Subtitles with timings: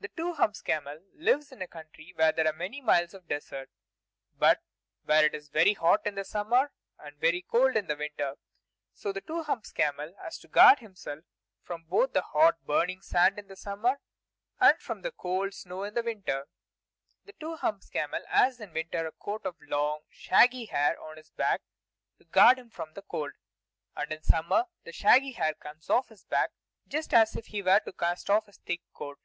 [0.00, 3.26] The Two Humps camel lives in a country where there are also many miles of
[3.26, 3.68] desert,
[4.38, 4.62] but
[5.02, 8.36] where it is very hot in the summer and very cold in the winter.
[8.94, 11.24] So the Two Humps camel has to guard himself
[11.64, 13.98] from the hot burning sand in the summer,
[14.60, 16.46] and from the cold and snow in the winter.
[17.24, 21.30] The Two Humps camel has in winter a coat of long, shaggy hair on his
[21.30, 21.60] back
[22.18, 23.32] to guard him from the cold;
[23.96, 26.52] and in summer the shaggy hair comes off his back,
[26.86, 29.18] just as if he were to cast off his thick coat.